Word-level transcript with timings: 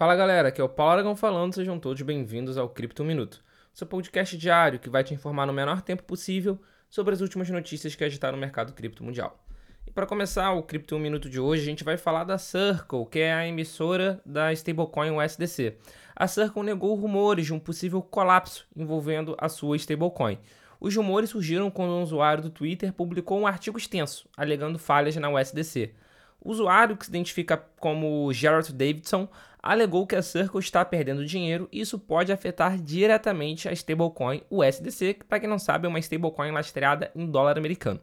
Fala 0.00 0.16
galera, 0.16 0.48
aqui 0.48 0.58
é 0.58 0.64
o 0.64 0.68
Paulo 0.70 0.92
Aragão 0.92 1.14
falando, 1.14 1.54
sejam 1.54 1.78
todos 1.78 2.00
bem-vindos 2.00 2.56
ao 2.56 2.70
Cripto 2.70 3.04
Minuto, 3.04 3.44
seu 3.70 3.86
podcast 3.86 4.34
diário 4.34 4.78
que 4.78 4.88
vai 4.88 5.04
te 5.04 5.12
informar 5.12 5.44
no 5.44 5.52
menor 5.52 5.82
tempo 5.82 6.02
possível 6.04 6.58
sobre 6.88 7.12
as 7.12 7.20
últimas 7.20 7.50
notícias 7.50 7.94
que 7.94 8.02
agitaram 8.02 8.38
o 8.38 8.40
mercado 8.40 8.72
cripto 8.72 9.04
mundial. 9.04 9.38
E 9.86 9.90
para 9.90 10.06
começar 10.06 10.52
o 10.52 10.62
Cripto 10.62 10.98
Minuto 10.98 11.28
de 11.28 11.38
hoje, 11.38 11.60
a 11.60 11.66
gente 11.66 11.84
vai 11.84 11.98
falar 11.98 12.24
da 12.24 12.38
Circle, 12.38 13.04
que 13.10 13.18
é 13.18 13.34
a 13.34 13.46
emissora 13.46 14.22
da 14.24 14.50
stablecoin 14.54 15.10
USDC. 15.10 15.76
A 16.16 16.26
Circle 16.26 16.62
negou 16.62 16.94
rumores 16.94 17.44
de 17.44 17.52
um 17.52 17.58
possível 17.58 18.00
colapso 18.00 18.66
envolvendo 18.74 19.36
a 19.36 19.50
sua 19.50 19.76
stablecoin. 19.76 20.38
Os 20.80 20.96
rumores 20.96 21.28
surgiram 21.28 21.70
quando 21.70 21.92
um 21.92 22.02
usuário 22.02 22.44
do 22.44 22.48
Twitter 22.48 22.90
publicou 22.90 23.38
um 23.38 23.46
artigo 23.46 23.76
extenso 23.76 24.26
alegando 24.34 24.78
falhas 24.78 25.14
na 25.16 25.28
USDC. 25.28 25.92
O 26.40 26.52
usuário, 26.52 26.96
que 26.96 27.04
se 27.04 27.10
identifica 27.10 27.58
como 27.78 28.32
Gerard 28.32 28.72
Davidson, 28.72 29.28
alegou 29.62 30.06
que 30.06 30.16
a 30.16 30.22
Circle 30.22 30.60
está 30.60 30.84
perdendo 30.84 31.24
dinheiro 31.24 31.68
e 31.70 31.80
isso 31.80 31.98
pode 31.98 32.32
afetar 32.32 32.78
diretamente 32.78 33.68
a 33.68 33.72
stablecoin 33.72 34.42
USDC, 34.50 35.14
que, 35.14 35.24
para 35.24 35.40
quem 35.40 35.48
não 35.48 35.58
sabe, 35.58 35.86
é 35.86 35.88
uma 35.88 35.98
stablecoin 35.98 36.50
lastreada 36.50 37.10
em 37.14 37.26
dólar 37.26 37.58
americano. 37.58 38.00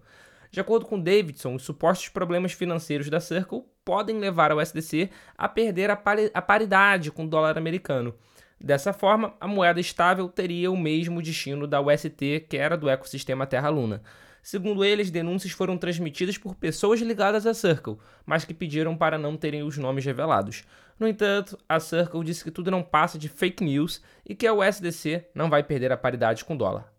De 0.50 0.60
acordo 0.60 0.86
com 0.86 1.00
Davidson, 1.00 1.56
os 1.56 1.64
supostos 1.64 2.10
problemas 2.10 2.54
financeiros 2.54 3.10
da 3.10 3.20
Circle 3.20 3.64
podem 3.84 4.18
levar 4.18 4.52
a 4.52 4.56
USDC 4.56 5.10
a 5.38 5.48
perder 5.48 5.92
a, 5.92 6.02
a 6.34 6.42
paridade 6.42 7.12
com 7.12 7.26
o 7.26 7.30
dólar 7.30 7.58
americano. 7.58 8.16
Dessa 8.60 8.92
forma, 8.92 9.36
a 9.40 9.48
moeda 9.48 9.80
estável 9.80 10.28
teria 10.30 10.72
o 10.72 10.78
mesmo 10.78 11.22
destino 11.22 11.68
da 11.68 11.80
UST, 11.80 12.46
que 12.50 12.58
era 12.58 12.76
do 12.76 12.90
ecossistema 12.90 13.46
Terra-Luna. 13.46 14.02
Segundo 14.50 14.86
eles, 14.86 15.12
denúncias 15.12 15.52
foram 15.52 15.78
transmitidas 15.78 16.38
por 16.38 16.56
pessoas 16.56 17.02
ligadas 17.02 17.46
à 17.46 17.54
Circle, 17.54 17.98
mas 18.26 18.46
que 18.46 18.54
pediram 18.54 18.96
para 18.96 19.18
não 19.18 19.36
terem 19.36 19.62
os 19.62 19.78
nomes 19.78 20.06
revelados. 20.06 20.64
No 20.98 21.06
entanto, 21.06 21.58
a 21.68 21.82
Circle 21.82 22.24
disse 22.24 22.46
que 22.46 22.50
tudo 22.50 22.72
não 22.72 22.82
passa 22.82 23.20
de 23.20 23.28
fake 23.28 23.62
news 23.62 24.02
e 24.26 24.34
que 24.34 24.48
a 24.48 24.54
USDC 24.54 25.28
não 25.36 25.50
vai 25.50 25.64
perder 25.64 25.92
a 25.92 25.98
paridade 25.98 26.46
com 26.46 26.56
o 26.56 26.58
dólar. 26.58 26.90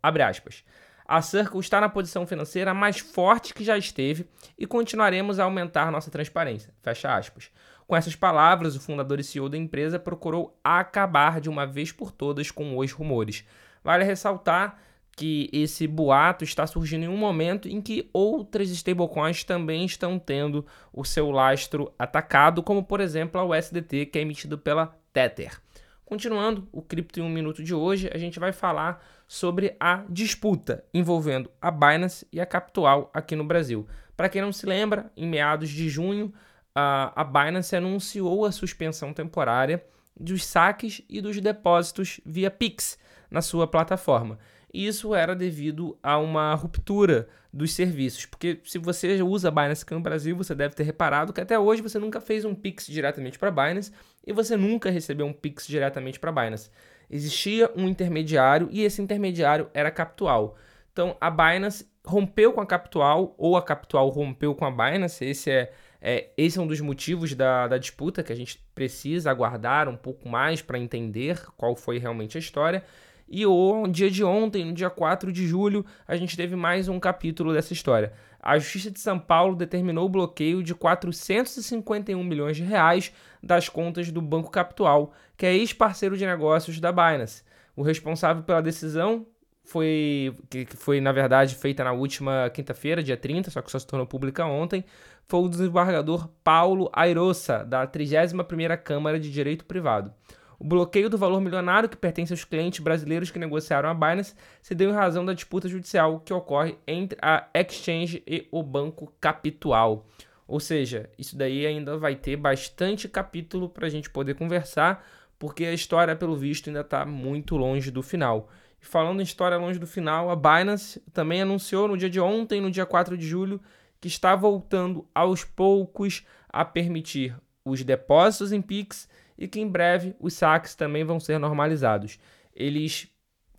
A 1.06 1.22
Circle 1.22 1.60
está 1.60 1.80
na 1.80 1.88
posição 1.88 2.26
financeira 2.26 2.74
mais 2.74 2.98
forte 2.98 3.54
que 3.54 3.64
já 3.64 3.78
esteve 3.78 4.28
e 4.58 4.66
continuaremos 4.66 5.40
a 5.40 5.44
aumentar 5.44 5.90
nossa 5.90 6.10
transparência. 6.10 6.74
Fecha 6.82 7.16
aspas. 7.16 7.50
Com 7.86 7.96
essas 7.96 8.14
palavras, 8.14 8.76
o 8.76 8.80
fundador 8.80 9.20
e 9.20 9.24
CEO 9.24 9.48
da 9.48 9.56
empresa 9.56 9.98
procurou 9.98 10.60
acabar 10.62 11.40
de 11.40 11.48
uma 11.48 11.66
vez 11.66 11.92
por 11.92 12.12
todas 12.12 12.50
com 12.50 12.76
os 12.76 12.92
rumores. 12.92 13.42
Vale 13.82 14.04
ressaltar 14.04 14.78
que 15.18 15.50
esse 15.52 15.84
boato 15.88 16.44
está 16.44 16.64
surgindo 16.64 17.04
em 17.04 17.08
um 17.08 17.16
momento 17.16 17.68
em 17.68 17.82
que 17.82 18.08
outras 18.12 18.70
stablecoins 18.70 19.42
também 19.42 19.84
estão 19.84 20.16
tendo 20.16 20.64
o 20.92 21.04
seu 21.04 21.32
lastro 21.32 21.92
atacado, 21.98 22.62
como 22.62 22.84
por 22.84 23.00
exemplo 23.00 23.40
a 23.40 23.44
USDT, 23.44 24.06
que 24.06 24.18
é 24.20 24.22
emitido 24.22 24.56
pela 24.56 24.96
Tether. 25.12 25.60
Continuando 26.04 26.68
o 26.70 26.80
Cripto 26.80 27.18
em 27.18 27.22
um 27.24 27.28
Minuto 27.28 27.64
de 27.64 27.74
hoje, 27.74 28.08
a 28.14 28.16
gente 28.16 28.38
vai 28.38 28.52
falar 28.52 29.04
sobre 29.26 29.74
a 29.80 30.04
disputa 30.08 30.84
envolvendo 30.94 31.50
a 31.60 31.72
Binance 31.72 32.24
e 32.32 32.40
a 32.40 32.46
Capital 32.46 33.10
aqui 33.12 33.34
no 33.34 33.42
Brasil. 33.42 33.88
Para 34.16 34.28
quem 34.28 34.40
não 34.40 34.52
se 34.52 34.66
lembra, 34.66 35.10
em 35.16 35.26
meados 35.26 35.68
de 35.68 35.88
junho, 35.88 36.32
a 36.72 37.24
Binance 37.24 37.74
anunciou 37.74 38.44
a 38.44 38.52
suspensão 38.52 39.12
temporária 39.12 39.84
dos 40.18 40.44
saques 40.44 41.02
e 41.08 41.20
dos 41.20 41.40
depósitos 41.40 42.20
via 42.24 42.52
Pix 42.52 42.96
na 43.30 43.42
sua 43.42 43.66
plataforma. 43.66 44.38
Isso 44.72 45.14
era 45.14 45.34
devido 45.34 45.98
a 46.02 46.18
uma 46.18 46.54
ruptura 46.54 47.28
dos 47.52 47.72
serviços, 47.72 48.26
porque 48.26 48.60
se 48.64 48.78
você 48.78 49.22
usa 49.22 49.50
Binance 49.50 49.84
no 49.90 50.00
Brasil, 50.00 50.36
você 50.36 50.54
deve 50.54 50.74
ter 50.74 50.82
reparado 50.82 51.32
que 51.32 51.40
até 51.40 51.58
hoje 51.58 51.80
você 51.80 51.98
nunca 51.98 52.20
fez 52.20 52.44
um 52.44 52.54
Pix 52.54 52.86
diretamente 52.86 53.38
para 53.38 53.50
Binance 53.50 53.90
e 54.26 54.32
você 54.32 54.56
nunca 54.56 54.90
recebeu 54.90 55.26
um 55.26 55.32
Pix 55.32 55.66
diretamente 55.66 56.20
para 56.20 56.30
Binance. 56.30 56.70
Existia 57.10 57.70
um 57.74 57.88
intermediário 57.88 58.68
e 58.70 58.82
esse 58.82 59.00
intermediário 59.00 59.70
era 59.72 59.88
a 59.88 59.92
Capital. 59.92 60.56
Então 60.92 61.16
a 61.18 61.30
Binance 61.30 61.88
rompeu 62.04 62.52
com 62.52 62.60
a 62.60 62.66
Capital 62.66 63.34
ou 63.38 63.56
a 63.56 63.62
Capital 63.62 64.10
rompeu 64.10 64.54
com 64.54 64.66
a 64.66 64.70
Binance, 64.70 65.24
esse 65.24 65.50
é 65.50 65.72
é, 66.00 66.30
esse 66.36 66.58
é 66.58 66.62
um 66.62 66.66
dos 66.66 66.80
motivos 66.80 67.34
da, 67.34 67.66
da 67.66 67.76
disputa 67.76 68.22
que 68.22 68.32
a 68.32 68.36
gente 68.36 68.64
precisa 68.74 69.30
aguardar 69.30 69.88
um 69.88 69.96
pouco 69.96 70.28
mais 70.28 70.62
para 70.62 70.78
entender 70.78 71.44
qual 71.56 71.74
foi 71.74 71.98
realmente 71.98 72.36
a 72.36 72.40
história. 72.40 72.84
E 73.30 73.44
no 73.44 73.86
dia 73.88 74.10
de 74.10 74.24
ontem, 74.24 74.64
no 74.64 74.72
dia 74.72 74.88
4 74.88 75.30
de 75.30 75.46
julho, 75.46 75.84
a 76.06 76.16
gente 76.16 76.36
teve 76.36 76.56
mais 76.56 76.88
um 76.88 76.98
capítulo 76.98 77.52
dessa 77.52 77.72
história. 77.72 78.12
A 78.40 78.58
Justiça 78.58 78.90
de 78.90 79.00
São 79.00 79.18
Paulo 79.18 79.54
determinou 79.54 80.06
o 80.06 80.08
bloqueio 80.08 80.62
de 80.62 80.74
451 80.74 82.22
milhões 82.24 82.56
de 82.56 82.62
reais 82.62 83.12
das 83.42 83.68
contas 83.68 84.10
do 84.10 84.22
Banco 84.22 84.50
Capital, 84.50 85.12
que 85.36 85.44
é 85.44 85.54
ex-parceiro 85.54 86.16
de 86.16 86.24
negócios 86.24 86.80
da 86.80 86.90
Binance. 86.90 87.42
O 87.76 87.82
responsável 87.82 88.42
pela 88.42 88.62
decisão 88.62 89.26
foi 89.62 90.34
que 90.48 90.66
foi 90.74 90.98
na 90.98 91.12
verdade 91.12 91.54
feita 91.54 91.84
na 91.84 91.92
última 91.92 92.48
quinta-feira, 92.48 93.02
dia 93.02 93.18
30, 93.18 93.50
só 93.50 93.60
que 93.60 93.70
só 93.70 93.78
se 93.78 93.86
tornou 93.86 94.06
pública 94.06 94.46
ontem, 94.46 94.82
foi 95.26 95.40
o 95.40 95.48
desembargador 95.48 96.28
Paulo 96.42 96.90
Airosa, 96.94 97.64
da 97.64 97.86
31ª 97.86 98.78
Câmara 98.78 99.20
de 99.20 99.30
Direito 99.30 99.66
Privado. 99.66 100.10
O 100.58 100.64
bloqueio 100.64 101.08
do 101.08 101.16
valor 101.16 101.40
milionário 101.40 101.88
que 101.88 101.96
pertence 101.96 102.32
aos 102.32 102.44
clientes 102.44 102.80
brasileiros 102.80 103.30
que 103.30 103.38
negociaram 103.38 103.88
a 103.88 103.94
Binance 103.94 104.34
se 104.60 104.74
deu 104.74 104.90
em 104.90 104.94
razão 104.94 105.24
da 105.24 105.32
disputa 105.32 105.68
judicial 105.68 106.18
que 106.18 106.32
ocorre 106.32 106.76
entre 106.84 107.16
a 107.22 107.46
Exchange 107.54 108.24
e 108.26 108.48
o 108.50 108.60
Banco 108.60 109.12
Capital. 109.20 110.04
Ou 110.48 110.58
seja, 110.58 111.08
isso 111.16 111.36
daí 111.36 111.64
ainda 111.64 111.96
vai 111.96 112.16
ter 112.16 112.36
bastante 112.36 113.08
capítulo 113.08 113.68
para 113.68 113.86
a 113.86 113.90
gente 113.90 114.10
poder 114.10 114.34
conversar, 114.34 115.06
porque 115.38 115.64
a 115.64 115.72
história, 115.72 116.16
pelo 116.16 116.34
visto, 116.34 116.68
ainda 116.68 116.80
está 116.80 117.06
muito 117.06 117.56
longe 117.56 117.90
do 117.90 118.02
final. 118.02 118.48
E 118.82 118.86
falando 118.86 119.20
em 119.20 119.24
história 119.24 119.56
longe 119.58 119.78
do 119.78 119.86
final, 119.86 120.28
a 120.28 120.34
Binance 120.34 121.00
também 121.12 121.42
anunciou 121.42 121.86
no 121.86 121.96
dia 121.96 122.10
de 122.10 122.18
ontem, 122.18 122.60
no 122.60 122.70
dia 122.70 122.86
4 122.86 123.16
de 123.16 123.26
julho, 123.26 123.60
que 124.00 124.08
está 124.08 124.34
voltando 124.34 125.06
aos 125.14 125.44
poucos 125.44 126.26
a 126.48 126.64
permitir 126.64 127.36
os 127.64 127.84
depósitos 127.84 128.50
em 128.50 128.62
Pix 128.62 129.08
e 129.38 129.46
que 129.46 129.60
em 129.60 129.68
breve 129.68 130.14
os 130.18 130.34
saques 130.34 130.74
também 130.74 131.04
vão 131.04 131.20
ser 131.20 131.38
normalizados. 131.38 132.18
Eles 132.54 133.08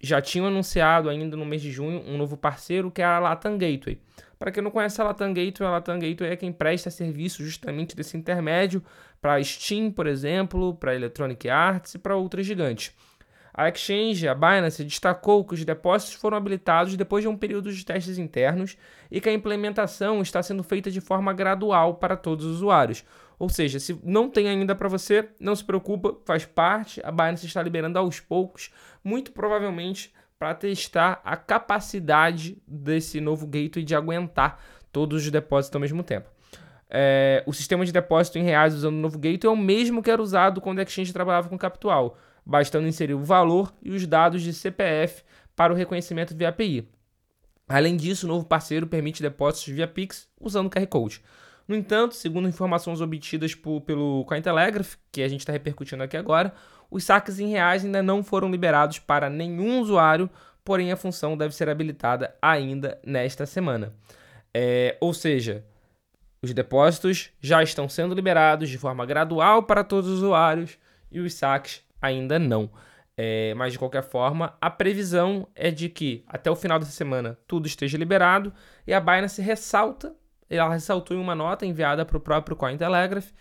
já 0.01 0.21
tinham 0.21 0.47
anunciado 0.47 1.09
ainda 1.09 1.35
no 1.35 1.45
mês 1.45 1.61
de 1.61 1.71
junho 1.71 2.01
um 2.05 2.17
novo 2.17 2.37
parceiro 2.37 2.91
que 2.91 3.01
é 3.01 3.05
a 3.05 3.19
Latam 3.19 3.57
Gateway. 3.57 3.99
Para 4.37 4.51
quem 4.51 4.63
não 4.63 4.71
conhece 4.71 5.01
a 5.01 5.03
Latam 5.03 5.33
Gateway, 5.33 5.67
a 5.67 5.71
Latam 5.71 5.99
Gateway 5.99 6.31
é 6.31 6.35
quem 6.35 6.51
presta 6.51 6.89
serviço 6.89 7.43
justamente 7.43 7.95
desse 7.95 8.15
intermédio 8.15 8.83
para 9.21 9.43
Steam, 9.43 9.91
por 9.91 10.07
exemplo, 10.07 10.73
para 10.75 10.95
Electronic 10.95 11.49
Arts 11.49 11.95
e 11.95 11.99
para 11.99 12.15
outras 12.15 12.45
gigantes. 12.45 12.95
A 13.59 13.67
Exchange, 13.67 14.25
a 14.25 14.33
Binance, 14.33 14.85
destacou 14.85 15.43
que 15.43 15.53
os 15.53 15.65
depósitos 15.65 16.13
foram 16.13 16.37
habilitados 16.37 16.95
depois 16.95 17.21
de 17.21 17.27
um 17.27 17.35
período 17.35 17.73
de 17.73 17.83
testes 17.83 18.17
internos 18.17 18.77
e 19.11 19.19
que 19.19 19.27
a 19.27 19.33
implementação 19.33 20.21
está 20.21 20.41
sendo 20.41 20.63
feita 20.63 20.89
de 20.89 21.01
forma 21.01 21.33
gradual 21.33 21.95
para 21.95 22.15
todos 22.15 22.45
os 22.45 22.55
usuários. 22.55 23.03
Ou 23.37 23.49
seja, 23.49 23.77
se 23.77 23.99
não 24.01 24.29
tem 24.29 24.47
ainda 24.47 24.73
para 24.73 24.87
você, 24.87 25.27
não 25.41 25.53
se 25.53 25.65
preocupa, 25.65 26.15
faz 26.25 26.45
parte, 26.45 27.01
a 27.03 27.11
Binance 27.11 27.45
está 27.45 27.61
liberando 27.61 27.99
aos 27.99 28.21
poucos, 28.21 28.71
muito 29.03 29.33
provavelmente 29.33 30.13
para 30.39 30.55
testar 30.55 31.19
a 31.25 31.35
capacidade 31.35 32.57
desse 32.65 33.19
novo 33.19 33.45
gateway 33.45 33.83
de 33.83 33.93
aguentar 33.93 34.57
todos 34.89 35.25
os 35.25 35.29
depósitos 35.29 35.75
ao 35.75 35.81
mesmo 35.81 36.01
tempo. 36.01 36.29
É, 36.89 37.43
o 37.45 37.51
sistema 37.51 37.85
de 37.85 37.91
depósito 37.91 38.39
em 38.39 38.43
reais 38.43 38.73
usando 38.73 38.95
o 38.95 39.01
novo 39.01 39.19
gateway 39.19 39.53
é 39.53 39.59
o 39.59 39.61
mesmo 39.61 40.01
que 40.01 40.09
era 40.09 40.21
usado 40.21 40.61
quando 40.61 40.79
a 40.79 40.83
Exchange 40.83 41.11
trabalhava 41.11 41.49
com 41.49 41.57
Capital 41.57 42.17
bastando 42.49 42.87
inserir 42.87 43.13
o 43.13 43.23
valor 43.23 43.71
e 43.79 43.91
os 43.91 44.07
dados 44.07 44.41
de 44.41 44.51
CPF 44.51 45.21
para 45.55 45.71
o 45.71 45.75
reconhecimento 45.75 46.35
via 46.35 46.49
API. 46.49 46.89
Além 47.67 47.95
disso, 47.95 48.25
o 48.25 48.29
novo 48.29 48.43
parceiro 48.43 48.87
permite 48.87 49.21
depósitos 49.21 49.71
via 49.71 49.87
Pix 49.87 50.27
usando 50.41 50.67
QR 50.67 50.87
Code. 50.87 51.21
No 51.67 51.75
entanto, 51.75 52.15
segundo 52.15 52.49
informações 52.49 53.01
obtidas 53.01 53.53
por, 53.53 53.81
pelo 53.81 54.25
Cointelegraph, 54.25 54.95
que 55.11 55.21
a 55.21 55.27
gente 55.27 55.41
está 55.41 55.53
repercutindo 55.53 56.01
aqui 56.01 56.17
agora, 56.17 56.51
os 56.89 57.03
saques 57.03 57.39
em 57.39 57.49
reais 57.49 57.85
ainda 57.85 58.01
não 58.01 58.23
foram 58.23 58.49
liberados 58.49 58.97
para 58.97 59.29
nenhum 59.29 59.79
usuário, 59.79 60.27
porém 60.65 60.91
a 60.91 60.97
função 60.97 61.37
deve 61.37 61.53
ser 61.53 61.69
habilitada 61.69 62.33
ainda 62.41 62.99
nesta 63.05 63.45
semana. 63.45 63.93
É, 64.51 64.97
ou 64.99 65.13
seja, 65.13 65.63
os 66.41 66.51
depósitos 66.51 67.29
já 67.39 67.61
estão 67.61 67.87
sendo 67.87 68.15
liberados 68.15 68.69
de 68.69 68.77
forma 68.79 69.05
gradual 69.05 69.61
para 69.61 69.83
todos 69.83 70.09
os 70.09 70.17
usuários 70.17 70.79
e 71.11 71.19
os 71.19 71.35
saques 71.35 71.87
ainda 72.01 72.39
não. 72.39 72.69
É, 73.17 73.53
mas 73.55 73.73
de 73.73 73.79
qualquer 73.79 74.03
forma, 74.03 74.55
a 74.61 74.69
previsão 74.69 75.47
é 75.53 75.69
de 75.69 75.89
que 75.89 76.23
até 76.25 76.49
o 76.49 76.55
final 76.55 76.79
dessa 76.79 76.91
semana 76.91 77.37
tudo 77.45 77.67
esteja 77.67 77.97
liberado 77.97 78.53
e 78.87 78.93
a 78.93 78.99
Binance 78.99 79.41
ressalta, 79.41 80.15
ela 80.49 80.73
ressaltou 80.73 81.17
em 81.17 81.19
uma 81.19 81.35
nota 81.35 81.65
enviada 81.65 82.05
para 82.05 82.17
o 82.17 82.21
próprio 82.21 82.55
Cointelegraph 82.55 83.31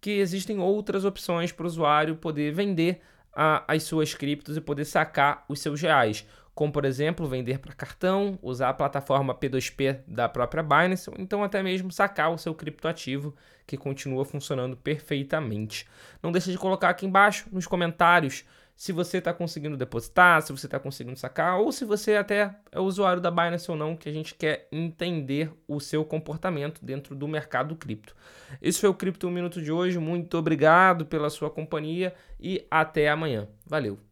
que 0.00 0.10
existem 0.10 0.58
outras 0.58 1.04
opções 1.04 1.52
para 1.52 1.64
o 1.64 1.66
usuário 1.66 2.16
poder 2.16 2.52
vender 2.52 3.00
a, 3.32 3.64
as 3.72 3.84
suas 3.84 4.14
criptos 4.14 4.56
e 4.56 4.60
poder 4.60 4.84
sacar 4.84 5.44
os 5.48 5.60
seus 5.60 5.80
reais, 5.80 6.26
como 6.58 6.72
por 6.72 6.84
exemplo 6.84 7.24
vender 7.28 7.60
para 7.60 7.72
cartão, 7.72 8.36
usar 8.42 8.70
a 8.70 8.74
plataforma 8.74 9.32
P2P 9.32 10.00
da 10.08 10.28
própria 10.28 10.60
Binance, 10.60 11.08
ou 11.08 11.14
então 11.16 11.44
até 11.44 11.62
mesmo 11.62 11.92
sacar 11.92 12.32
o 12.32 12.36
seu 12.36 12.52
criptoativo 12.52 13.32
que 13.64 13.76
continua 13.76 14.24
funcionando 14.24 14.76
perfeitamente. 14.76 15.86
Não 16.20 16.32
deixe 16.32 16.50
de 16.50 16.58
colocar 16.58 16.88
aqui 16.88 17.06
embaixo 17.06 17.46
nos 17.52 17.64
comentários 17.64 18.44
se 18.74 18.90
você 18.90 19.18
está 19.18 19.32
conseguindo 19.32 19.76
depositar, 19.76 20.42
se 20.42 20.50
você 20.50 20.66
está 20.66 20.80
conseguindo 20.80 21.16
sacar, 21.16 21.60
ou 21.60 21.70
se 21.70 21.84
você 21.84 22.16
até 22.16 22.52
é 22.72 22.80
usuário 22.80 23.22
da 23.22 23.30
Binance 23.30 23.70
ou 23.70 23.76
não, 23.76 23.96
que 23.96 24.08
a 24.08 24.12
gente 24.12 24.34
quer 24.34 24.66
entender 24.72 25.52
o 25.68 25.78
seu 25.78 26.04
comportamento 26.04 26.84
dentro 26.84 27.14
do 27.14 27.28
mercado 27.28 27.76
cripto. 27.76 28.16
Esse 28.60 28.80
foi 28.80 28.88
o 28.88 28.94
Cripto 28.94 29.28
1 29.28 29.30
Minuto 29.30 29.62
de 29.62 29.70
hoje. 29.70 29.96
Muito 30.00 30.36
obrigado 30.36 31.06
pela 31.06 31.30
sua 31.30 31.50
companhia 31.50 32.12
e 32.40 32.66
até 32.68 33.08
amanhã. 33.08 33.46
Valeu! 33.64 34.07